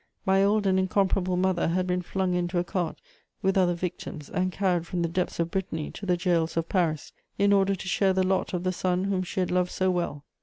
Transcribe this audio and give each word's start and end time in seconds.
My 0.25 0.43
old 0.43 0.65
and 0.65 0.79
incomparable 0.79 1.37
mother 1.37 1.67
had 1.67 1.85
been 1.85 2.01
flung 2.01 2.33
into 2.33 2.57
a 2.57 2.63
cart 2.63 2.99
with 3.43 3.55
other 3.55 3.75
victims 3.75 4.31
and 4.31 4.51
carried 4.51 4.87
from 4.87 5.03
the 5.03 5.07
depths 5.07 5.39
of 5.39 5.51
Brittany 5.51 5.91
to 5.91 6.07
the 6.07 6.17
gaols 6.17 6.57
of 6.57 6.67
Paris, 6.67 7.13
in 7.37 7.53
order 7.53 7.75
to 7.75 7.87
share 7.87 8.11
the 8.11 8.25
lot 8.25 8.51
of 8.55 8.63
the 8.63 8.73
son 8.73 9.03
whom 9.03 9.21
she 9.21 9.41
had 9.41 9.51
loved 9.51 9.69
so 9.69 9.91
well. 9.91 10.25